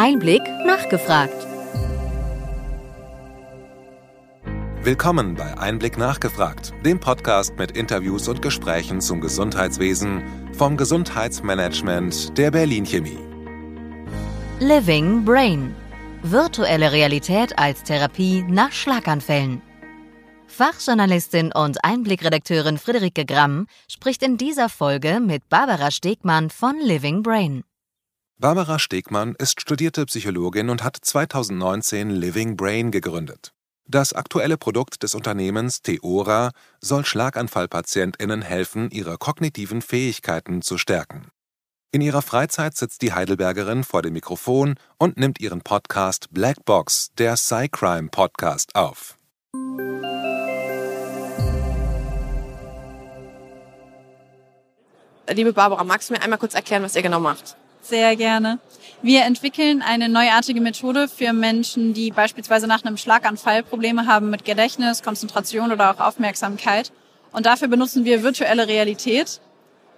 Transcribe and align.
Einblick 0.00 0.42
nachgefragt. 0.66 1.46
Willkommen 4.82 5.34
bei 5.34 5.58
Einblick 5.58 5.96
nachgefragt, 5.98 6.72
dem 6.84 7.00
Podcast 7.00 7.56
mit 7.58 7.72
Interviews 7.72 8.28
und 8.28 8.42
Gesprächen 8.42 9.00
zum 9.00 9.20
Gesundheitswesen 9.20 10.22
vom 10.52 10.76
Gesundheitsmanagement 10.76 12.36
der 12.36 12.50
Berlin 12.50 12.84
Chemie. 12.84 13.18
Living 14.60 15.24
Brain. 15.24 15.74
Virtuelle 16.22 16.92
Realität 16.92 17.58
als 17.58 17.82
Therapie 17.82 18.44
nach 18.46 18.72
Schlaganfällen. 18.72 19.62
Fachjournalistin 20.46 21.50
und 21.50 21.82
Einblickredakteurin 21.82 22.78
Friederike 22.78 23.24
Gramm 23.24 23.66
spricht 23.90 24.22
in 24.22 24.36
dieser 24.36 24.68
Folge 24.68 25.18
mit 25.18 25.48
Barbara 25.48 25.90
Stegmann 25.90 26.50
von 26.50 26.76
Living 26.78 27.22
Brain. 27.22 27.64
Barbara 28.40 28.78
Stegmann 28.78 29.34
ist 29.36 29.60
studierte 29.60 30.06
Psychologin 30.06 30.70
und 30.70 30.84
hat 30.84 30.96
2019 31.02 32.10
Living 32.10 32.56
Brain 32.56 32.92
gegründet. 32.92 33.52
Das 33.84 34.12
aktuelle 34.12 34.56
Produkt 34.56 35.02
des 35.02 35.16
Unternehmens 35.16 35.82
Theora 35.82 36.52
soll 36.80 37.04
Schlaganfallpatientinnen 37.04 38.42
helfen, 38.42 38.92
ihre 38.92 39.18
kognitiven 39.18 39.82
Fähigkeiten 39.82 40.62
zu 40.62 40.78
stärken. 40.78 41.26
In 41.90 42.00
ihrer 42.00 42.22
Freizeit 42.22 42.76
sitzt 42.76 43.02
die 43.02 43.12
Heidelbergerin 43.12 43.82
vor 43.82 44.02
dem 44.02 44.12
Mikrofon 44.12 44.76
und 44.98 45.16
nimmt 45.16 45.40
ihren 45.40 45.62
Podcast 45.62 46.28
Black 46.30 46.64
Box, 46.64 47.08
der 47.18 47.36
Cycrime 47.36 48.08
Podcast, 48.08 48.76
auf. 48.76 49.18
Liebe 55.28 55.52
Barbara, 55.52 55.82
magst 55.82 56.08
du 56.08 56.14
mir 56.14 56.22
einmal 56.22 56.38
kurz 56.38 56.54
erklären, 56.54 56.84
was 56.84 56.94
ihr 56.94 57.02
genau 57.02 57.18
macht? 57.18 57.56
Sehr 57.80 58.16
gerne. 58.16 58.58
Wir 59.00 59.22
entwickeln 59.22 59.80
eine 59.80 60.08
neuartige 60.08 60.60
Methode 60.60 61.08
für 61.08 61.32
Menschen, 61.32 61.94
die 61.94 62.10
beispielsweise 62.10 62.66
nach 62.66 62.84
einem 62.84 62.96
Schlaganfall 62.96 63.62
Probleme 63.62 64.06
haben 64.06 64.30
mit 64.30 64.44
Gedächtnis, 64.44 65.02
Konzentration 65.02 65.70
oder 65.70 65.92
auch 65.92 66.00
Aufmerksamkeit. 66.00 66.92
Und 67.32 67.46
dafür 67.46 67.68
benutzen 67.68 68.04
wir 68.04 68.22
virtuelle 68.22 68.66
Realität, 68.66 69.40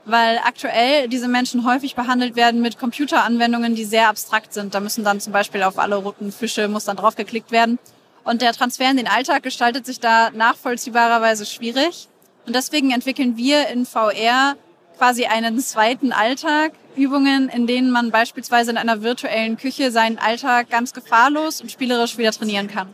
weil 0.05 0.39
aktuell 0.45 1.09
diese 1.09 1.29
Menschen 1.29 1.65
häufig 1.65 1.95
behandelt 1.95 2.37
werden 2.37 2.61
mit 2.61 2.79
Computeranwendungen, 2.79 3.75
die 3.75 3.85
sehr 3.85 4.09
abstrakt 4.09 4.53
sind. 4.53 4.75
Da 4.75 4.81
müssen 4.81 5.05
dann 5.05 5.21
zum 5.21 5.33
Beispiel 5.33 5.63
auf 5.63 5.79
alle 5.79 5.97
roten 5.97 6.33
Fische 6.33 6.69
muss 6.69 6.85
dann 6.85 6.97
draufgeklickt 6.97 7.51
werden. 7.51 7.79
Und 8.25 8.43
der 8.43 8.53
Transfer 8.53 8.91
in 8.91 8.99
den 8.99 9.09
Alltag 9.09 9.43
gestaltet 9.43 9.87
sich 9.87 10.01
da 10.01 10.31
nachvollziehbarerweise 10.31 11.47
schwierig. 11.47 12.09
Und 12.47 12.55
deswegen 12.55 12.91
entwickeln 12.91 13.37
wir 13.37 13.69
in 13.69 13.87
VR 13.87 14.57
quasi 15.01 15.25
einen 15.25 15.59
zweiten 15.61 16.13
Alltag, 16.13 16.73
Übungen, 16.95 17.49
in 17.49 17.67
denen 17.67 17.91
man 17.91 18.11
beispielsweise 18.11 18.71
in 18.71 18.77
einer 18.77 19.03
virtuellen 19.03 19.57
Küche 19.57 19.91
seinen 19.91 20.19
Alltag 20.19 20.69
ganz 20.69 20.93
gefahrlos 20.93 21.63
und 21.63 21.73
spielerisch 21.73 22.19
wieder 22.19 22.33
trainieren 22.33 22.69
kann. 22.69 22.93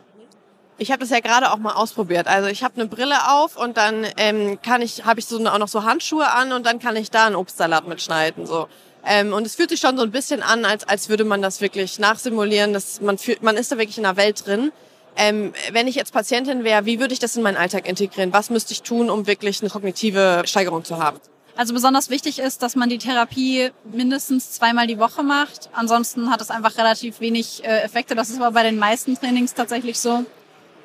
Ich 0.79 0.93
habe 0.93 1.01
das 1.01 1.11
ja 1.11 1.19
gerade 1.19 1.51
auch 1.51 1.57
mal 1.57 1.73
ausprobiert. 1.73 2.29
Also 2.29 2.49
ich 2.49 2.63
habe 2.63 2.75
eine 2.77 2.87
Brille 2.87 3.17
auf 3.29 3.57
und 3.57 3.77
dann 3.77 4.07
ähm, 4.19 4.61
kann 4.63 4.83
ich, 4.83 5.05
habe 5.05 5.19
ich 5.19 5.27
so 5.27 5.45
auch 5.49 5.59
noch 5.59 5.67
so 5.67 5.83
Handschuhe 5.83 6.31
an 6.31 6.53
und 6.53 6.65
dann 6.65 6.79
kann 6.79 6.95
ich 6.95 7.11
da 7.11 7.27
einen 7.27 7.35
Obstsalat 7.35 7.89
mitschneiden. 7.89 8.47
So. 8.47 8.69
Ähm, 9.05 9.33
und 9.33 9.45
es 9.45 9.57
fühlt 9.57 9.71
sich 9.71 9.81
schon 9.81 9.97
so 9.97 10.05
ein 10.05 10.13
bisschen 10.13 10.45
an, 10.45 10.65
als, 10.65 10.87
als 10.87 11.09
würde 11.09 11.25
man 11.25 11.43
das 11.43 11.61
wirklich 11.61 11.99
nachsimulieren. 11.99 12.73
Dass 12.73 13.01
man, 13.01 13.19
fühlt, 13.19 13.43
man 13.43 13.57
ist 13.57 13.73
da 13.73 13.79
wirklich 13.79 13.99
in 13.99 14.05
der 14.05 14.17
Welt 14.17 14.47
drin. 14.47 14.71
Ähm, 15.17 15.53
wenn 15.73 15.89
ich 15.89 15.97
jetzt 15.97 16.13
Patientin 16.13 16.63
wäre, 16.63 16.87
wie 16.87 17.01
würde 17.01 17.15
ich 17.15 17.19
das 17.19 17.37
in 17.37 17.43
meinen 17.43 17.57
Alltag 17.57 17.89
integrieren? 17.89 18.33
Was 18.33 18.49
müsste 18.49 18.75
ich 18.75 18.83
tun, 18.83 19.11
um 19.11 19.27
wirklich 19.27 19.61
eine 19.61 19.71
kognitive 19.71 20.43
Steigerung 20.45 20.85
zu 20.85 20.99
haben? 20.99 21.19
Also 21.57 21.73
besonders 21.73 22.11
wichtig 22.11 22.39
ist, 22.39 22.63
dass 22.63 22.77
man 22.77 22.91
die 22.91 22.99
Therapie 22.99 23.71
mindestens 23.91 24.53
zweimal 24.53 24.87
die 24.87 24.99
Woche 24.99 25.23
macht. 25.23 25.71
Ansonsten 25.73 26.31
hat 26.31 26.43
es 26.43 26.51
einfach 26.51 26.77
relativ 26.77 27.21
wenig 27.21 27.65
äh, 27.65 27.81
Effekte. 27.81 28.15
Das 28.15 28.29
ist 28.29 28.37
aber 28.37 28.53
bei 28.53 28.63
den 28.63 28.79
meisten 28.79 29.15
Trainings 29.19 29.55
tatsächlich 29.55 29.99
so. 29.99 30.27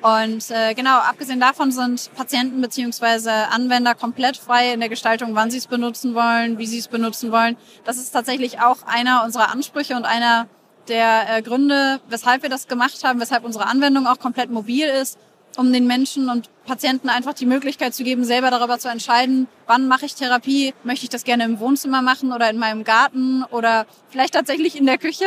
Und 0.00 0.50
äh, 0.50 0.74
genau, 0.74 0.98
abgesehen 0.98 1.40
davon 1.40 1.72
sind 1.72 2.10
Patienten 2.16 2.62
beziehungsweise 2.62 3.30
Anwender 3.50 3.94
komplett 3.94 4.38
frei 4.38 4.72
in 4.72 4.80
der 4.80 4.88
Gestaltung, 4.88 5.34
wann 5.34 5.50
sie 5.50 5.58
es 5.58 5.66
benutzen 5.66 6.14
wollen, 6.14 6.58
wie 6.58 6.66
sie 6.66 6.78
es 6.78 6.88
benutzen 6.88 7.30
wollen. 7.30 7.56
Das 7.84 7.98
ist 7.98 8.10
tatsächlich 8.10 8.60
auch 8.60 8.78
einer 8.86 9.24
unserer 9.24 9.52
Ansprüche 9.52 9.94
und 9.94 10.06
einer 10.06 10.48
der 10.88 11.36
äh, 11.36 11.42
Gründe, 11.42 12.00
weshalb 12.08 12.42
wir 12.42 12.50
das 12.50 12.66
gemacht 12.66 13.04
haben, 13.04 13.20
weshalb 13.20 13.44
unsere 13.44 13.66
Anwendung 13.66 14.06
auch 14.06 14.18
komplett 14.18 14.50
mobil 14.50 14.86
ist 14.86 15.18
um 15.56 15.72
den 15.72 15.86
Menschen 15.86 16.28
und 16.28 16.48
Patienten 16.64 17.08
einfach 17.08 17.34
die 17.34 17.46
Möglichkeit 17.46 17.94
zu 17.94 18.04
geben, 18.04 18.24
selber 18.24 18.50
darüber 18.50 18.78
zu 18.78 18.88
entscheiden, 18.88 19.48
wann 19.66 19.88
mache 19.88 20.06
ich 20.06 20.14
Therapie, 20.14 20.74
möchte 20.84 21.04
ich 21.04 21.10
das 21.10 21.24
gerne 21.24 21.44
im 21.44 21.60
Wohnzimmer 21.60 22.02
machen 22.02 22.32
oder 22.32 22.48
in 22.50 22.58
meinem 22.58 22.84
Garten 22.84 23.44
oder 23.50 23.86
vielleicht 24.08 24.34
tatsächlich 24.34 24.78
in 24.78 24.86
der 24.86 24.98
Küche. 24.98 25.24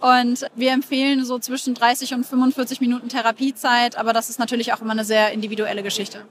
Und 0.00 0.46
wir 0.54 0.72
empfehlen 0.72 1.24
so 1.24 1.38
zwischen 1.38 1.74
30 1.74 2.14
und 2.14 2.24
45 2.24 2.80
Minuten 2.80 3.08
Therapiezeit, 3.08 3.96
aber 3.96 4.12
das 4.12 4.28
ist 4.28 4.38
natürlich 4.38 4.72
auch 4.72 4.80
immer 4.80 4.92
eine 4.92 5.04
sehr 5.04 5.32
individuelle 5.32 5.82
Geschichte. 5.82 6.26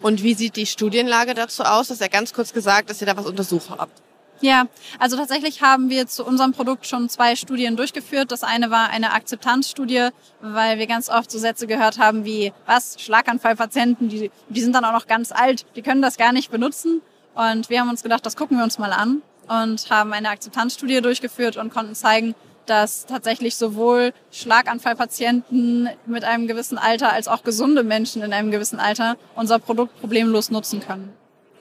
Und 0.00 0.22
wie 0.22 0.34
sieht 0.34 0.56
die 0.56 0.66
Studienlage 0.66 1.34
dazu 1.34 1.62
aus? 1.62 1.88
Das 1.88 1.96
ist 1.96 2.00
ja 2.00 2.08
ganz 2.08 2.32
kurz 2.32 2.52
gesagt, 2.52 2.90
dass 2.90 3.00
ihr 3.00 3.06
da 3.06 3.16
was 3.16 3.26
untersucht 3.26 3.70
habt. 3.70 4.02
Ja, 4.42 4.68
also 4.98 5.18
tatsächlich 5.18 5.60
haben 5.60 5.90
wir 5.90 6.06
zu 6.06 6.24
unserem 6.24 6.52
Produkt 6.52 6.86
schon 6.86 7.10
zwei 7.10 7.36
Studien 7.36 7.76
durchgeführt. 7.76 8.32
Das 8.32 8.42
eine 8.42 8.70
war 8.70 8.88
eine 8.88 9.12
Akzeptanzstudie, 9.12 10.08
weil 10.40 10.78
wir 10.78 10.86
ganz 10.86 11.10
oft 11.10 11.30
so 11.30 11.38
Sätze 11.38 11.66
gehört 11.66 11.98
haben 11.98 12.24
wie, 12.24 12.52
was, 12.64 12.96
Schlaganfallpatienten, 12.98 14.08
die, 14.08 14.30
die 14.48 14.60
sind 14.62 14.74
dann 14.74 14.84
auch 14.86 14.92
noch 14.92 15.06
ganz 15.06 15.30
alt, 15.30 15.66
die 15.76 15.82
können 15.82 16.00
das 16.00 16.16
gar 16.16 16.32
nicht 16.32 16.50
benutzen. 16.50 17.02
Und 17.34 17.68
wir 17.68 17.80
haben 17.80 17.90
uns 17.90 18.02
gedacht, 18.02 18.24
das 18.24 18.34
gucken 18.34 18.56
wir 18.56 18.64
uns 18.64 18.78
mal 18.78 18.92
an 18.92 19.22
und 19.46 19.90
haben 19.90 20.12
eine 20.14 20.30
Akzeptanzstudie 20.30 21.02
durchgeführt 21.02 21.58
und 21.58 21.70
konnten 21.70 21.94
zeigen, 21.94 22.34
dass 22.64 23.04
tatsächlich 23.04 23.56
sowohl 23.56 24.12
Schlaganfallpatienten 24.30 25.90
mit 26.06 26.24
einem 26.24 26.46
gewissen 26.46 26.78
Alter 26.78 27.12
als 27.12 27.28
auch 27.28 27.42
gesunde 27.42 27.82
Menschen 27.82 28.22
in 28.22 28.32
einem 28.32 28.50
gewissen 28.50 28.78
Alter 28.78 29.16
unser 29.34 29.58
Produkt 29.58 30.00
problemlos 30.00 30.50
nutzen 30.50 30.80
können. 30.80 31.12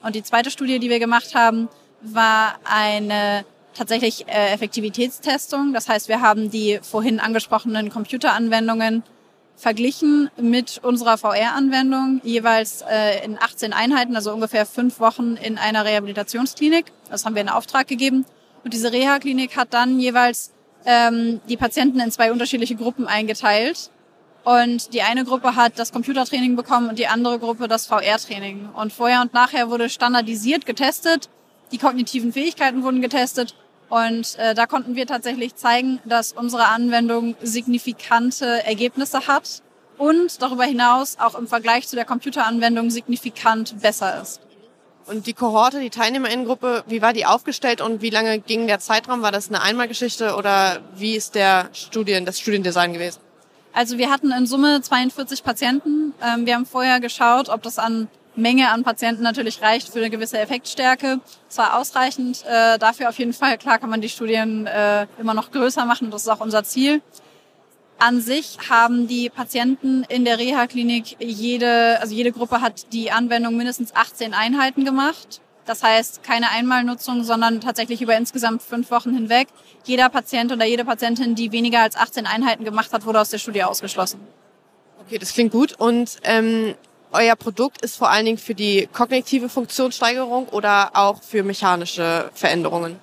Und 0.02 0.16
die 0.16 0.24
zweite 0.24 0.50
Studie, 0.50 0.80
die 0.80 0.90
wir 0.90 1.00
gemacht 1.00 1.36
haben, 1.36 1.68
war 2.02 2.56
eine 2.64 3.46
tatsächlich 3.74 4.28
äh, 4.28 4.54
Effektivitätstestung. 4.54 5.74
Das 5.74 5.88
heißt, 5.88 6.10
wir 6.10 6.22
haben 6.22 6.50
die 6.50 6.80
vorhin 6.82 7.20
angesprochenen 7.20 7.90
Computeranwendungen 7.90 9.04
verglichen 9.56 10.30
mit 10.38 10.80
unserer 10.84 11.18
VR-Anwendung, 11.18 12.22
jeweils 12.24 12.82
äh, 12.90 13.24
in 13.26 13.38
18 13.38 13.74
Einheiten, 13.74 14.16
also 14.16 14.34
ungefähr 14.34 14.66
fünf 14.66 15.00
Wochen 15.00 15.36
in 15.36 15.58
einer 15.58 15.84
Rehabilitationsklinik. 15.84 16.86
Das 17.10 17.26
haben 17.26 17.36
wir 17.36 17.42
in 17.42 17.50
Auftrag 17.50 17.88
gegeben. 17.88 18.26
Und 18.64 18.74
diese 18.74 18.92
Reha-Klinik 18.92 19.58
hat 19.58 19.74
dann 19.74 20.00
jeweils 20.00 20.54
ähm, 20.86 21.42
die 21.50 21.58
Patienten 21.58 22.00
in 22.00 22.12
zwei 22.12 22.32
unterschiedliche 22.32 22.76
Gruppen 22.76 23.08
eingeteilt. 23.08 23.92
Und 24.46 24.94
die 24.94 25.02
eine 25.02 25.26
Gruppe 25.26 25.56
hat 25.56 25.78
das 25.78 25.92
Computertraining 25.92 26.56
bekommen 26.56 26.90
und 26.90 26.98
die 26.98 27.08
andere 27.08 27.38
Gruppe 27.40 27.68
das 27.68 27.86
VR-Training. 27.88 28.70
Und 28.76 28.94
vorher 28.94 29.22
und 29.22 29.34
nachher 29.34 29.70
wurde 29.70 29.90
standardisiert 29.90 30.66
getestet, 30.66 31.30
die 31.72 31.78
kognitiven 31.78 32.34
Fähigkeiten 32.34 32.84
wurden 32.84 33.02
getestet 33.02 33.56
und 33.90 34.38
äh, 34.38 34.54
da 34.54 34.68
konnten 34.68 34.96
wir 34.96 35.08
tatsächlich 35.08 35.56
zeigen, 35.56 36.00
dass 36.06 36.32
unsere 36.32 36.68
Anwendung 36.68 37.36
signifikante 37.42 38.64
Ergebnisse 38.66 39.28
hat 39.28 39.64
und 39.98 40.42
darüber 40.42 40.64
hinaus 40.64 41.18
auch 41.20 41.36
im 41.36 41.48
Vergleich 41.48 41.88
zu 41.88 41.96
der 41.96 42.06
Computeranwendung 42.06 42.92
signifikant 42.92 43.82
besser 43.82 44.22
ist. 44.22 44.42
Und 45.08 45.26
die 45.26 45.34
Kohorte, 45.34 45.80
die 45.80 45.90
Teilnehmerinnengruppe, 45.90 46.84
wie 46.88 47.02
war 47.02 47.14
die 47.14 47.26
aufgestellt 47.26 47.82
und 47.82 48.04
wie 48.04 48.12
lange 48.12 48.40
ging 48.40 48.68
der 48.68 48.80
Zeitraum? 48.80 49.24
War 49.24 49.32
das 49.32 49.50
eine 49.50 49.62
Einmalgeschichte 49.64 50.36
oder 50.36 50.82
wie 50.96 51.16
ist 51.16 51.34
der 51.34 51.70
Studien, 51.74 52.26
das 52.26 52.40
Studiendesign 52.40 52.94
gewesen? 52.94 53.20
Also 53.74 53.98
wir 53.98 54.12
hatten 54.12 54.32
in 54.32 54.46
Summe 54.46 54.82
42 54.82 55.44
Patienten. 55.44 56.14
Ähm, 56.24 56.46
wir 56.46 56.54
haben 56.54 56.68
vorher 56.68 57.00
geschaut, 57.00 57.50
ob 57.50 57.64
das 57.64 57.80
an 57.80 58.08
Menge 58.40 58.70
an 58.72 58.84
Patienten 58.84 59.24
natürlich 59.24 59.62
reicht 59.62 59.90
für 59.90 60.00
eine 60.00 60.10
gewisse 60.10 60.40
Effektstärke. 60.40 61.20
Es 61.50 61.58
war 61.58 61.78
ausreichend. 61.80 62.44
Äh, 62.46 62.80
dafür 62.80 63.10
auf 63.10 63.20
jeden 63.20 63.34
Fall, 63.34 63.58
klar 63.58 63.78
kann 63.78 63.90
man 63.90 64.02
die 64.02 64.10
Studien 64.10 64.66
äh, 64.66 65.08
immer 65.20 65.34
noch 65.34 65.52
größer 65.52 65.86
machen. 65.86 66.12
Das 66.12 66.24
ist 66.24 66.30
auch 66.30 66.40
unser 66.40 66.64
Ziel. 66.64 67.02
An 68.00 68.22
sich 68.22 68.58
haben 68.70 69.08
die 69.08 69.30
Patienten 69.30 70.04
in 70.08 70.24
der 70.24 70.40
Reha-Klinik 70.40 71.18
jede, 71.20 72.00
also 72.00 72.16
jede 72.16 72.32
Gruppe 72.32 72.62
hat 72.62 72.94
die 72.94 73.12
Anwendung 73.12 73.58
mindestens 73.58 73.94
18 73.94 74.34
Einheiten 74.34 74.86
gemacht. 74.86 75.42
Das 75.66 75.84
heißt, 75.84 76.24
keine 76.24 76.50
Einmalnutzung, 76.50 77.24
sondern 77.24 77.62
tatsächlich 77.62 78.02
über 78.02 78.16
insgesamt 78.16 78.64
fünf 78.64 78.90
Wochen 78.90 79.14
hinweg. 79.14 79.50
Jeder 79.84 80.10
Patient 80.10 80.52
oder 80.52 80.66
jede 80.66 80.86
Patientin, 80.86 81.36
die 81.36 81.52
weniger 81.52 81.82
als 81.82 81.96
18 81.96 82.26
Einheiten 82.26 82.64
gemacht 82.64 82.92
hat, 82.94 83.06
wurde 83.06 83.20
aus 83.20 83.30
der 83.30 83.38
Studie 83.38 83.64
ausgeschlossen. 83.64 84.20
Okay, 85.06 85.18
das 85.20 85.34
klingt 85.34 85.52
gut. 85.52 85.74
Und 85.78 86.18
ähm, 86.24 86.76
euer 87.12 87.36
Produkt 87.36 87.82
ist 87.82 87.98
vor 87.98 88.10
allen 88.10 88.26
Dingen 88.26 88.38
für 88.38 88.56
die 88.56 88.88
kognitive 88.92 89.50
Funktionssteigerung 89.50 90.48
oder 90.50 90.92
auch 90.94 91.22
für 91.22 91.44
mechanische 91.44 92.30
Veränderungen? 92.34 92.98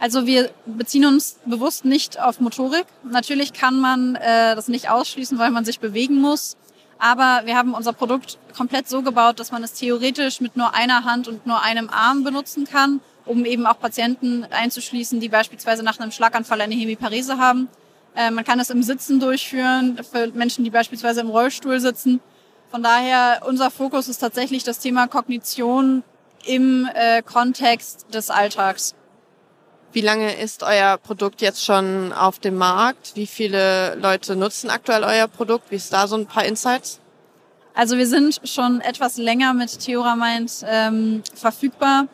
Also 0.00 0.26
wir 0.26 0.50
beziehen 0.66 1.06
uns 1.06 1.38
bewusst 1.44 1.84
nicht 1.84 2.20
auf 2.20 2.40
Motorik. 2.40 2.86
Natürlich 3.02 3.52
kann 3.52 3.80
man 3.80 4.14
äh, 4.14 4.54
das 4.54 4.68
nicht 4.68 4.90
ausschließen, 4.90 5.38
weil 5.38 5.50
man 5.50 5.64
sich 5.64 5.80
bewegen 5.80 6.20
muss. 6.20 6.56
Aber 7.00 7.42
wir 7.44 7.56
haben 7.56 7.74
unser 7.74 7.92
Produkt 7.92 8.38
komplett 8.56 8.88
so 8.88 9.02
gebaut, 9.02 9.40
dass 9.40 9.52
man 9.52 9.62
es 9.62 9.72
theoretisch 9.72 10.40
mit 10.40 10.56
nur 10.56 10.74
einer 10.74 11.04
Hand 11.04 11.28
und 11.28 11.46
nur 11.46 11.62
einem 11.62 11.90
Arm 11.90 12.24
benutzen 12.24 12.64
kann 12.64 13.00
um 13.28 13.44
eben 13.44 13.66
auch 13.66 13.78
Patienten 13.78 14.44
einzuschließen, 14.50 15.20
die 15.20 15.28
beispielsweise 15.28 15.82
nach 15.84 16.00
einem 16.00 16.10
Schlaganfall 16.10 16.60
eine 16.60 16.74
Hemiparese 16.74 17.38
haben. 17.38 17.68
Äh, 18.16 18.30
man 18.30 18.44
kann 18.44 18.58
das 18.58 18.70
im 18.70 18.82
Sitzen 18.82 19.20
durchführen 19.20 19.98
für 20.10 20.28
Menschen, 20.28 20.64
die 20.64 20.70
beispielsweise 20.70 21.20
im 21.20 21.28
Rollstuhl 21.28 21.78
sitzen. 21.78 22.20
Von 22.70 22.82
daher, 22.82 23.42
unser 23.46 23.70
Fokus 23.70 24.08
ist 24.08 24.18
tatsächlich 24.18 24.62
das 24.62 24.78
Thema 24.78 25.06
Kognition 25.06 26.02
im 26.44 26.88
äh, 26.94 27.22
Kontext 27.22 28.06
des 28.12 28.30
Alltags. 28.30 28.94
Wie 29.92 30.02
lange 30.02 30.34
ist 30.34 30.62
euer 30.62 30.98
Produkt 30.98 31.40
jetzt 31.40 31.64
schon 31.64 32.12
auf 32.12 32.38
dem 32.38 32.56
Markt? 32.56 33.12
Wie 33.14 33.26
viele 33.26 33.94
Leute 33.94 34.36
nutzen 34.36 34.68
aktuell 34.68 35.02
euer 35.02 35.28
Produkt? 35.28 35.70
Wie 35.70 35.76
ist 35.76 35.92
da 35.92 36.06
so 36.06 36.16
ein 36.16 36.26
paar 36.26 36.44
Insights? 36.44 37.00
Also 37.74 37.96
wir 37.96 38.06
sind 38.06 38.40
schon 38.44 38.82
etwas 38.82 39.16
länger 39.16 39.54
mit 39.54 39.78
Theoramind 39.78 40.64
ähm, 40.68 41.22
verfügbar. 41.34 42.06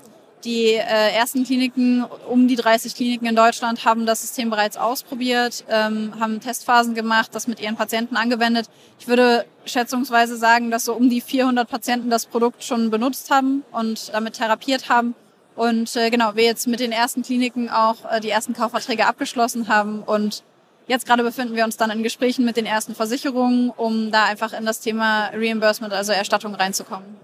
Die 0.44 0.74
äh, 0.74 1.14
ersten 1.14 1.44
Kliniken, 1.44 2.04
um 2.28 2.48
die 2.48 2.56
30 2.56 2.94
Kliniken 2.94 3.26
in 3.26 3.34
Deutschland, 3.34 3.86
haben 3.86 4.04
das 4.04 4.20
System 4.20 4.50
bereits 4.50 4.76
ausprobiert, 4.76 5.64
ähm, 5.70 6.12
haben 6.20 6.40
Testphasen 6.40 6.94
gemacht, 6.94 7.30
das 7.32 7.46
mit 7.46 7.60
ihren 7.60 7.76
Patienten 7.76 8.16
angewendet. 8.16 8.68
Ich 8.98 9.08
würde 9.08 9.46
schätzungsweise 9.64 10.36
sagen, 10.36 10.70
dass 10.70 10.84
so 10.84 10.92
um 10.92 11.08
die 11.08 11.22
400 11.22 11.68
Patienten 11.68 12.10
das 12.10 12.26
Produkt 12.26 12.62
schon 12.62 12.90
benutzt 12.90 13.30
haben 13.30 13.64
und 13.72 14.12
damit 14.12 14.34
therapiert 14.34 14.90
haben. 14.90 15.14
Und 15.56 15.96
äh, 15.96 16.10
genau, 16.10 16.34
wir 16.34 16.44
jetzt 16.44 16.66
mit 16.66 16.80
den 16.80 16.92
ersten 16.92 17.22
Kliniken 17.22 17.70
auch 17.70 17.96
äh, 18.10 18.20
die 18.20 18.30
ersten 18.30 18.52
Kaufverträge 18.52 19.06
abgeschlossen 19.06 19.68
haben 19.68 20.02
und 20.02 20.42
Jetzt 20.86 21.06
gerade 21.06 21.22
befinden 21.22 21.56
wir 21.56 21.64
uns 21.64 21.78
dann 21.78 21.90
in 21.90 22.02
Gesprächen 22.02 22.44
mit 22.44 22.58
den 22.58 22.66
ersten 22.66 22.94
Versicherungen, 22.94 23.70
um 23.70 24.10
da 24.10 24.24
einfach 24.24 24.52
in 24.52 24.66
das 24.66 24.80
Thema 24.80 25.30
Reimbursement, 25.32 25.94
also 25.94 26.12
Erstattung 26.12 26.54
reinzukommen. 26.54 27.16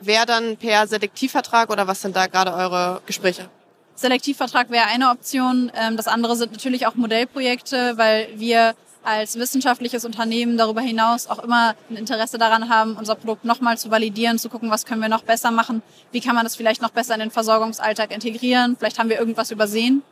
Wer 0.00 0.26
dann 0.26 0.56
per 0.56 0.86
Selektivvertrag 0.86 1.70
oder 1.70 1.86
was 1.86 2.00
sind 2.00 2.16
da 2.16 2.26
gerade 2.26 2.52
eure 2.54 3.02
Gespräche? 3.06 3.48
Selektivvertrag 3.94 4.70
wäre 4.70 4.86
eine 4.86 5.10
Option. 5.10 5.70
Ähm, 5.74 5.96
das 5.96 6.08
andere 6.08 6.36
sind 6.36 6.52
natürlich 6.52 6.86
auch 6.86 6.94
Modellprojekte, 6.94 7.98
weil 7.98 8.28
wir 8.36 8.74
als 9.02 9.38
wissenschaftliches 9.38 10.04
Unternehmen 10.04 10.56
darüber 10.58 10.80
hinaus 10.80 11.26
auch 11.26 11.38
immer 11.38 11.74
ein 11.90 11.96
Interesse 11.96 12.38
daran 12.38 12.68
haben, 12.68 12.96
unser 12.96 13.14
Produkt 13.14 13.44
nochmal 13.44 13.78
zu 13.78 13.90
validieren, 13.90 14.38
zu 14.38 14.48
gucken, 14.48 14.70
was 14.70 14.84
können 14.84 15.00
wir 15.00 15.08
noch 15.08 15.22
besser 15.22 15.50
machen, 15.50 15.82
wie 16.12 16.20
kann 16.20 16.34
man 16.34 16.44
das 16.44 16.56
vielleicht 16.56 16.82
noch 16.82 16.90
besser 16.90 17.14
in 17.14 17.20
den 17.20 17.30
Versorgungsalltag 17.30 18.10
integrieren, 18.12 18.76
vielleicht 18.78 18.98
haben 18.98 19.08
wir 19.08 19.18
irgendwas 19.18 19.50
übersehen. 19.50 20.02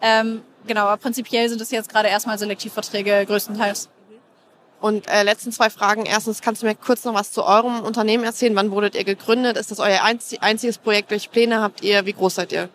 Ähm, 0.00 0.42
genau, 0.66 0.82
aber 0.82 0.96
prinzipiell 0.96 1.48
sind 1.48 1.60
es 1.60 1.70
jetzt 1.70 1.90
gerade 1.90 2.08
erstmal 2.08 2.38
Selektivverträge 2.38 3.26
größtenteils. 3.26 3.88
Und 4.80 5.08
äh, 5.08 5.24
letzten 5.24 5.50
zwei 5.50 5.70
Fragen. 5.70 6.06
Erstens, 6.06 6.40
kannst 6.40 6.62
du 6.62 6.66
mir 6.66 6.74
kurz 6.74 7.04
noch 7.04 7.14
was 7.14 7.32
zu 7.32 7.44
eurem 7.44 7.80
Unternehmen 7.80 8.24
erzählen? 8.24 8.54
Wann 8.54 8.70
wurdet 8.70 8.94
ihr 8.94 9.04
gegründet? 9.04 9.56
Ist 9.56 9.70
das 9.70 9.80
euer 9.80 10.02
einziges 10.02 10.78
Projekt? 10.78 11.10
Welche 11.10 11.28
Pläne 11.28 11.60
habt 11.60 11.82
ihr? 11.82 12.06
Wie 12.06 12.12
groß 12.12 12.36
seid 12.36 12.52
ihr? 12.52 12.68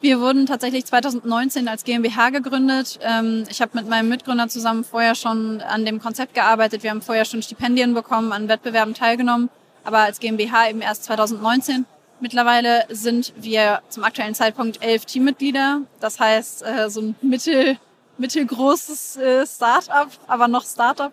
Wir 0.00 0.20
wurden 0.20 0.46
tatsächlich 0.46 0.84
2019 0.86 1.66
als 1.66 1.82
GmbH 1.82 2.30
gegründet. 2.30 3.00
Ähm, 3.02 3.44
ich 3.50 3.60
habe 3.60 3.72
mit 3.74 3.88
meinem 3.88 4.08
Mitgründer 4.08 4.48
zusammen 4.48 4.84
vorher 4.84 5.16
schon 5.16 5.60
an 5.60 5.84
dem 5.84 6.00
Konzept 6.00 6.34
gearbeitet. 6.34 6.84
Wir 6.84 6.90
haben 6.90 7.02
vorher 7.02 7.24
schon 7.24 7.42
Stipendien 7.42 7.94
bekommen, 7.94 8.30
an 8.30 8.48
Wettbewerben 8.48 8.94
teilgenommen, 8.94 9.50
aber 9.82 9.98
als 9.98 10.20
GmbH 10.20 10.70
eben 10.70 10.82
erst 10.82 11.02
2019. 11.04 11.84
Mittlerweile 12.20 12.84
sind 12.90 13.32
wir 13.36 13.80
zum 13.88 14.04
aktuellen 14.04 14.36
Zeitpunkt 14.36 14.82
elf 14.82 15.04
Teammitglieder. 15.04 15.82
Das 15.98 16.20
heißt, 16.20 16.64
äh, 16.64 16.90
so 16.90 17.00
ein 17.00 17.16
mittel, 17.20 17.76
mittelgroßes 18.18 19.16
äh, 19.16 19.46
Startup, 19.46 20.08
aber 20.26 20.48
noch 20.48 20.64
Startup. 20.64 21.12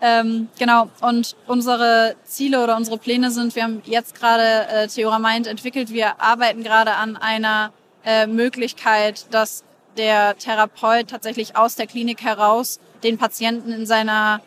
Ähm, 0.00 0.48
genau. 0.58 0.90
Und 1.00 1.36
unsere 1.46 2.16
Ziele 2.24 2.62
oder 2.62 2.76
unsere 2.76 2.98
Pläne 2.98 3.30
sind, 3.30 3.54
wir 3.54 3.62
haben 3.62 3.82
jetzt 3.84 4.14
gerade 4.14 4.68
äh, 4.68 4.88
Theora 4.88 5.18
Mind 5.18 5.46
entwickelt. 5.46 5.90
Wir 5.90 6.20
arbeiten 6.20 6.62
gerade 6.62 6.94
an 6.94 7.16
einer 7.16 7.72
äh, 8.04 8.26
Möglichkeit, 8.26 9.26
dass 9.30 9.64
der 9.96 10.36
Therapeut 10.36 11.08
tatsächlich 11.08 11.56
aus 11.56 11.76
der 11.76 11.86
Klinik 11.86 12.22
heraus 12.22 12.80
den 13.02 13.18
Patienten 13.18 13.72
in 13.72 13.86
seiner 13.86 14.40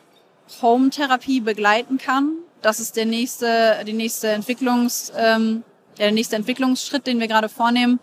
Home-Therapie 0.62 1.40
begleiten 1.40 1.98
kann. 1.98 2.34
Das 2.62 2.80
ist 2.80 2.96
der 2.96 3.06
nächste, 3.06 3.84
die 3.86 3.94
nächste 3.94 4.30
Entwicklungs, 4.30 5.12
ähm, 5.16 5.64
der 5.98 6.12
nächste 6.12 6.36
Entwicklungsschritt, 6.36 7.08
den 7.08 7.20
wir 7.20 7.28
gerade 7.28 7.50
vornehmen. 7.50 8.00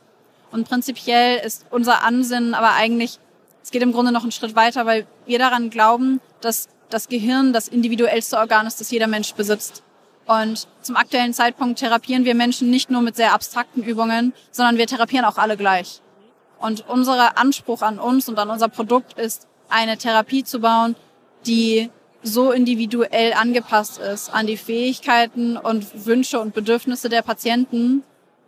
Und 0.51 0.69
prinzipiell 0.69 1.39
ist 1.45 1.67
unser 1.71 2.05
Ansinnen 2.05 2.55
aber 2.55 2.73
eigentlich, 2.73 3.19
es 3.65 3.71
geht 3.71 3.83
im 3.83 3.93
Grunde 3.93 4.13
noch 4.13 4.23
einen 4.23 4.31
Schritt 4.31 4.55
weiter, 4.55 4.85
weil 4.85 5.07
wir 5.25 5.39
daran 5.39 5.71
glauben, 5.71 6.21
dass 6.43 6.69
das 6.91 7.09
Gehirn 7.09 7.55
das 7.55 7.67
individuellste 7.67 8.37
Organ 8.37 8.67
ist, 8.67 8.79
das 8.79 8.91
jeder 8.91 9.07
Mensch 9.07 9.33
besitzt. 9.33 9.83
Und 10.27 10.69
zum 10.83 10.97
aktuellen 10.97 11.33
Zeitpunkt 11.33 11.79
therapieren 11.79 12.27
wir 12.27 12.35
Menschen 12.35 12.69
nicht 12.69 12.91
nur 12.91 13.01
mit 13.01 13.17
sehr 13.17 13.33
abstrakten 13.33 13.83
Übungen, 13.83 14.35
sondern 14.51 14.77
wir 14.77 14.87
therapieren 14.87 15.25
auch 15.25 15.39
alle 15.39 15.57
gleich. 15.57 16.03
Und 16.59 16.87
unser 16.89 17.39
Anspruch 17.39 17.81
an 17.81 17.99
uns 17.99 18.29
und 18.29 18.39
an 18.39 18.51
unser 18.51 18.69
Produkt 18.69 19.19
ist, 19.19 19.49
eine 19.71 19.97
Therapie 19.97 20.45
zu 20.45 20.61
bauen, 20.61 20.95
die 21.47 21.89
so 22.23 22.53
individuell 22.53 23.33
angepasst 23.33 23.99
ist 23.99 24.29
an 24.29 24.47
die 24.47 24.59
Fähigkeiten 24.59 25.57
und 25.57 26.07
Wünsche 26.07 26.39
und 26.39 26.53
Bedürfnisse 26.53 27.09
der 27.09 27.23
Patienten, 27.23 28.03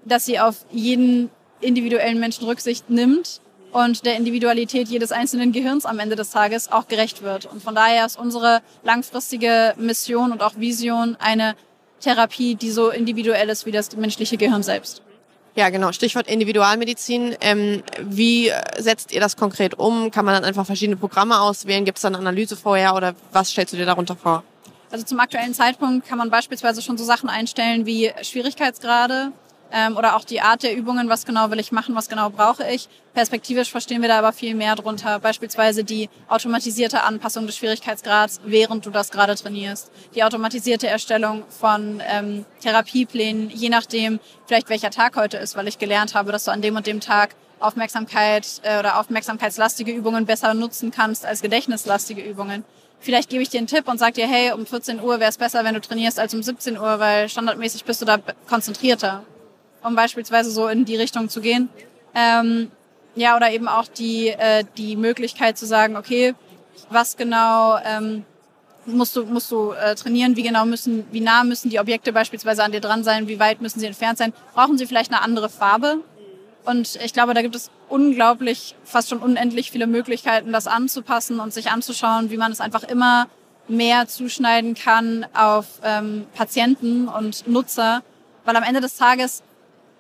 dass 0.05 0.27
sie 0.27 0.41
auf 0.41 0.67
jeden 0.71 1.31
individuellen 1.63 2.21
Menschen 2.21 2.45
Rücksicht 2.45 2.91
nimmt 2.91 3.41
und 3.77 4.07
der 4.07 4.17
Individualität 4.17 4.89
jedes 4.89 5.13
einzelnen 5.13 5.53
Gehirns 5.53 5.85
am 5.85 5.99
Ende 5.99 6.17
des 6.17 6.31
Tages 6.31 6.73
auch 6.73 6.89
gerecht 6.89 7.23
wird. 7.23 7.45
Und 7.45 7.63
von 7.63 7.75
daher 7.75 8.07
ist 8.07 8.19
unsere 8.19 8.63
langfristige 8.85 9.75
Mission 9.77 10.33
und 10.33 10.43
auch 10.43 10.57
Vision 10.57 11.15
eine 11.21 11.55
Therapie, 12.01 12.55
die 12.55 12.71
so 12.71 12.89
individuell 12.89 13.51
ist 13.51 13.67
wie 13.67 13.73
das 13.73 13.95
menschliche 13.95 14.39
Gehirn 14.39 14.63
selbst. 14.63 15.03
Ja, 15.57 15.69
genau. 15.69 15.93
Stichwort 15.93 16.27
Individualmedizin. 16.27 17.37
Ähm, 17.43 17.83
wie 18.01 18.51
setzt 18.79 19.13
ihr 19.13 19.21
das 19.21 19.37
konkret 19.37 19.79
um? 19.79 20.11
Kann 20.11 20.25
man 20.25 20.33
dann 20.33 20.45
einfach 20.45 20.65
verschiedene 20.65 20.97
Programme 20.97 21.39
auswählen? 21.39 21.85
Gibt 21.85 21.99
es 21.99 22.03
dann 22.03 22.15
Analyse 22.15 22.57
vorher 22.57 22.95
oder 22.95 23.15
was 23.33 23.51
stellst 23.51 23.75
du 23.75 23.77
dir 23.77 23.87
darunter 23.87 24.17
vor? 24.17 24.43
Also 24.91 25.05
zum 25.05 25.21
aktuellen 25.21 25.53
Zeitpunkt 25.53 26.09
kann 26.09 26.17
man 26.17 26.31
beispielsweise 26.31 26.81
schon 26.81 26.97
so 26.97 27.05
Sachen 27.05 27.29
einstellen 27.29 27.85
wie 27.85 28.11
Schwierigkeitsgrade, 28.23 29.33
ähm, 29.73 29.97
oder 29.97 30.17
auch 30.17 30.25
die 30.25 30.41
Art 30.41 30.63
der 30.63 30.77
Übungen, 30.77 31.09
was 31.09 31.25
genau 31.25 31.51
will 31.51 31.59
ich 31.59 31.73
machen, 31.73 31.95
was 31.95 32.09
genau 32.09 32.31
brauche 32.31 32.69
ich. 32.69 32.89
Perspektivisch 33.15 33.71
verstehen 33.71 34.03
wir 34.03 34.09
da 34.09 34.19
aber 34.19 34.33
viel 34.33 34.55
mehr 34.55 34.75
drunter. 34.75 35.19
Beispielsweise 35.19 35.85
die 35.85 36.09
automatisierte 36.29 37.03
Anpassung 37.03 37.47
des 37.47 37.57
Schwierigkeitsgrads, 37.57 38.41
während 38.45 38.85
du 38.87 38.91
das 38.91 39.11
gerade 39.11 39.35
trainierst. 39.35 39.91
Die 40.15 40.23
automatisierte 40.23 40.87
Erstellung 40.87 41.45
von 41.49 42.03
ähm, 42.07 42.45
Therapieplänen, 42.61 43.51
je 43.51 43.69
nachdem 43.69 44.21
vielleicht 44.47 44.69
welcher 44.69 44.91
Tag 44.91 45.17
heute 45.17 45.39
ist, 45.39 45.57
weil 45.57 45.69
ich 45.69 45.79
gelernt 45.79 46.15
habe, 46.15 46.33
dass 46.33 46.45
du 46.45 46.51
an 46.51 46.63
dem 46.63 46.77
und 46.77 46.87
dem 46.87 47.01
Tag 47.01 47.35
Aufmerksamkeit 47.59 48.61
äh, 48.63 48.79
oder 48.79 49.01
aufmerksamkeitslastige 49.01 49.93
Übungen 49.93 50.27
besser 50.27 50.53
nutzen 50.55 50.91
kannst 50.91 51.25
als 51.25 51.41
gedächtnislastige 51.41 52.23
Übungen. 52.23 52.65
Vielleicht 53.01 53.31
gebe 53.31 53.43
ich 53.43 53.49
dir 53.49 53.59
einen 53.59 53.67
Tipp 53.67 53.89
und 53.89 53.99
sage 53.99 54.15
dir, 54.15 54.27
hey, 54.27 54.53
um 54.53 54.67
14 54.67 55.01
Uhr 55.01 55.21
wäre 55.21 55.31
es 55.31 55.39
besser, 55.39 55.65
wenn 55.65 55.75
du 55.75 55.81
trainierst 55.81 56.19
als 56.19 56.35
um 56.35 56.43
17 56.43 56.79
Uhr, 56.79 56.99
weil 56.99 57.29
standardmäßig 57.29 57.85
bist 57.85 58.01
du 58.01 58.05
da 58.05 58.19
konzentrierter 58.49 59.25
um 59.83 59.95
beispielsweise 59.95 60.51
so 60.51 60.69
in 60.69 60.85
die 60.85 60.97
Richtung 60.97 61.29
zu 61.29 61.41
gehen. 61.41 61.69
Ähm, 62.15 62.71
ja, 63.15 63.37
oder 63.37 63.51
eben 63.51 63.69
auch 63.69 63.89
die, 63.89 64.29
äh, 64.29 64.65
die 64.77 64.97
Möglichkeit 64.97 65.57
zu 65.57 65.67
sagen, 65.67 65.97
okay, 65.97 66.35
was 66.91 67.17
genau 67.17 67.79
ähm, 67.85 68.25
musst 68.87 69.17
du, 69.17 69.25
musst 69.25 69.51
du 69.51 69.73
äh, 69.73 69.95
trainieren, 69.95 70.37
wie 70.37 70.43
genau 70.43 70.65
müssen, 70.65 71.07
wie 71.11 71.21
nah 71.21 71.45
müssen 71.45 71.71
die 71.71 71.81
Objekte 71.81 72.13
beispielsweise 72.13 72.63
an 72.63 72.73
dir 72.73 72.81
dran 72.81 73.05
sein, 73.05 73.29
wie 73.29 73.39
weit 73.39 73.61
müssen 73.61 73.81
sie 73.81 73.87
entfernt 73.87 74.19
sein, 74.19 74.33
brauchen 74.55 74.79
sie 74.79 74.87
vielleicht 74.87 75.13
eine 75.13 75.23
andere 75.23 75.49
Farbe? 75.49 75.99
Und 76.65 76.99
ich 77.05 77.13
glaube, 77.13 77.33
da 77.33 77.43
gibt 77.43 77.55
es 77.55 77.71
unglaublich, 77.89 78.75
fast 78.85 79.09
schon 79.09 79.19
unendlich 79.19 79.71
viele 79.71 79.87
Möglichkeiten, 79.87 80.53
das 80.53 80.67
anzupassen 80.67 81.39
und 81.39 81.55
sich 81.55 81.71
anzuschauen, 81.71 82.31
wie 82.31 82.37
man 82.37 82.51
es 82.51 82.61
einfach 82.61 82.83
immer 82.83 83.29
mehr 83.69 84.09
zuschneiden 84.09 84.75
kann 84.75 85.27
auf 85.33 85.67
ähm, 85.85 86.27
Patienten 86.35 87.09
und 87.09 87.47
Nutzer. 87.47 88.03
Weil 88.45 88.57
am 88.57 88.65
Ende 88.65 88.81
des 88.81 88.97
Tages 88.97 89.43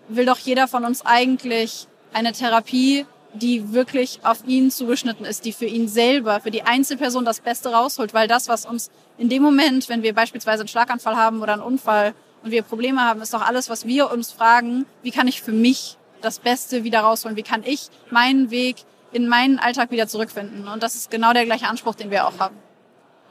will 0.08 0.26
doch 0.26 0.38
jeder 0.38 0.68
von 0.68 0.84
uns 0.84 1.04
eigentlich 1.04 1.86
eine 2.12 2.32
Therapie, 2.32 3.06
die 3.34 3.72
wirklich 3.72 4.20
auf 4.22 4.46
ihn 4.46 4.70
zugeschnitten 4.70 5.26
ist, 5.26 5.44
die 5.44 5.52
für 5.52 5.66
ihn 5.66 5.88
selber, 5.88 6.40
für 6.40 6.50
die 6.50 6.62
Einzelperson 6.62 7.24
das 7.24 7.40
Beste 7.40 7.70
rausholt, 7.70 8.14
weil 8.14 8.28
das, 8.28 8.48
was 8.48 8.64
uns 8.64 8.90
in 9.18 9.28
dem 9.28 9.42
Moment, 9.42 9.88
wenn 9.88 10.02
wir 10.02 10.14
beispielsweise 10.14 10.60
einen 10.60 10.68
Schlaganfall 10.68 11.16
haben 11.16 11.42
oder 11.42 11.52
einen 11.52 11.62
Unfall 11.62 12.14
und 12.42 12.50
wir 12.50 12.62
Probleme 12.62 13.02
haben, 13.02 13.20
ist 13.20 13.34
doch 13.34 13.42
alles, 13.42 13.68
was 13.68 13.86
wir 13.86 14.10
uns 14.10 14.32
fragen, 14.32 14.86
wie 15.02 15.10
kann 15.10 15.28
ich 15.28 15.42
für 15.42 15.52
mich 15.52 15.98
das 16.22 16.38
Beste 16.38 16.84
wieder 16.84 17.00
rausholen, 17.00 17.36
wie 17.36 17.42
kann 17.42 17.62
ich 17.64 17.88
meinen 18.10 18.50
Weg 18.50 18.76
in 19.12 19.28
meinen 19.28 19.58
Alltag 19.58 19.90
wieder 19.90 20.08
zurückfinden. 20.08 20.68
Und 20.68 20.82
das 20.82 20.94
ist 20.94 21.10
genau 21.10 21.32
der 21.32 21.44
gleiche 21.44 21.66
Anspruch, 21.66 21.94
den 21.94 22.10
wir 22.10 22.26
auch 22.26 22.38
haben. 22.38 22.56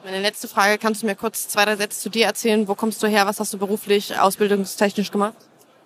Meine 0.04 0.22
letzte 0.22 0.48
Frage, 0.48 0.78
kannst 0.78 1.02
du 1.02 1.08
mir 1.08 1.16
kurz 1.16 1.48
zwei, 1.48 1.66
drei 1.66 1.76
Sätze 1.78 2.00
zu 2.00 2.10
dir 2.10 2.28
erzählen? 2.28 2.68
Wo 2.68 2.76
kommst 2.76 3.02
du 3.02 3.08
her? 3.08 3.26
Was 3.26 3.40
hast 3.40 3.54
du 3.54 3.58
beruflich, 3.58 4.18
ausbildungstechnisch 4.18 5.12
gemacht? 5.12 5.36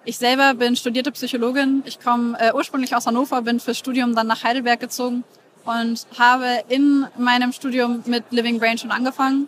Ich 0.06 0.18
selber 0.18 0.54
bin 0.54 0.76
studierte 0.76 1.12
Psychologin. 1.12 1.84
Ich 1.86 2.00
komme 2.00 2.38
äh, 2.40 2.54
ursprünglich 2.54 2.96
aus 2.96 3.06
Hannover, 3.06 3.42
bin 3.42 3.60
fürs 3.60 3.78
Studium 3.78 4.16
dann 4.16 4.28
nach 4.28 4.44
Heidelberg 4.44 4.80
gezogen 4.80 5.24
und 5.66 6.08
habe 6.18 6.64
in 6.70 7.06
meinem 7.18 7.52
Studium 7.52 8.02
mit 8.06 8.24
Living 8.32 8.60
Brain 8.60 8.78
schon 8.78 8.92
angefangen 8.92 9.48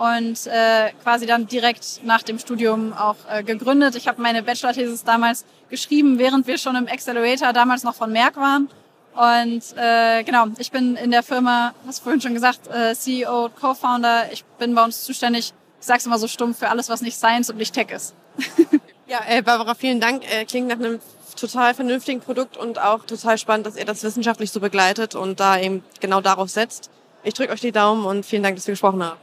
und 0.00 0.46
äh, 0.46 0.92
quasi 1.02 1.26
dann 1.26 1.46
direkt 1.46 2.00
nach 2.04 2.22
dem 2.22 2.38
Studium 2.38 2.94
auch 2.94 3.16
äh, 3.30 3.42
gegründet. 3.42 3.94
Ich 3.96 4.08
habe 4.08 4.22
meine 4.22 4.42
Bachelor-Thesis 4.42 5.04
damals 5.04 5.44
geschrieben, 5.68 6.18
während 6.18 6.46
wir 6.46 6.56
schon 6.56 6.74
im 6.76 6.88
Accelerator 6.88 7.52
damals 7.52 7.84
noch 7.84 7.94
von 7.94 8.10
Merck 8.10 8.36
waren. 8.36 8.70
Und 9.14 9.62
äh, 9.76 10.24
genau, 10.24 10.46
ich 10.58 10.70
bin 10.70 10.96
in 10.96 11.10
der 11.10 11.22
Firma, 11.22 11.74
hast 11.86 12.02
vorhin 12.02 12.22
schon 12.22 12.32
gesagt, 12.32 12.60
äh, 12.68 12.94
CEO, 12.94 13.50
Co-Founder. 13.50 14.32
Ich 14.32 14.44
bin 14.58 14.74
bei 14.74 14.82
uns 14.82 15.04
zuständig, 15.04 15.52
ich 15.80 15.86
sag's 15.86 16.06
immer 16.06 16.18
so 16.18 16.28
stumpf, 16.28 16.58
für 16.60 16.70
alles, 16.70 16.88
was 16.88 17.02
nicht 17.02 17.18
Science 17.18 17.50
und 17.50 17.58
nicht 17.58 17.74
Tech 17.74 17.90
ist. 17.90 18.14
ja, 19.10 19.20
äh, 19.28 19.42
Barbara, 19.42 19.74
vielen 19.74 20.00
Dank. 20.00 20.22
Äh, 20.32 20.44
klingt 20.44 20.68
nach 20.68 20.76
einem 20.76 21.00
total 21.36 21.74
vernünftigen 21.74 22.20
Produkt 22.20 22.56
und 22.56 22.80
auch 22.80 23.04
total 23.04 23.36
spannend, 23.38 23.66
dass 23.66 23.74
ihr 23.76 23.84
das 23.84 24.04
wissenschaftlich 24.04 24.52
so 24.52 24.60
begleitet 24.60 25.14
und 25.14 25.40
da 25.40 25.58
eben 25.58 25.82
genau 26.00 26.20
darauf 26.20 26.48
setzt. 26.48 26.90
Ich 27.24 27.34
drücke 27.34 27.52
euch 27.52 27.60
die 27.60 27.72
Daumen 27.72 28.06
und 28.06 28.24
vielen 28.24 28.42
Dank, 28.42 28.56
dass 28.56 28.66
wir 28.66 28.72
gesprochen 28.72 29.02
haben. 29.02 29.18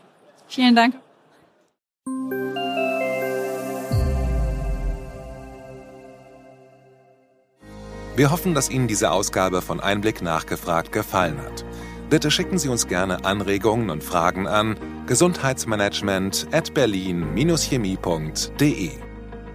Vielen 0.47 0.75
Dank. 0.75 0.95
Wir 8.15 8.31
hoffen, 8.31 8.53
dass 8.55 8.69
Ihnen 8.69 8.87
diese 8.87 9.11
Ausgabe 9.11 9.61
von 9.61 9.79
Einblick 9.79 10.23
nachgefragt 10.23 10.91
gefallen 10.91 11.39
hat. 11.39 11.63
Bitte 12.09 12.31
schicken 12.31 12.57
Sie 12.57 12.69
uns 12.69 12.87
gerne 12.87 13.25
Anregungen 13.25 13.91
und 13.91 14.03
Fragen 14.03 14.47
an 14.47 14.75
gesundheitsmanagement 15.05 16.47
at 16.51 16.73
berlin-chemie.de. 16.73 19.06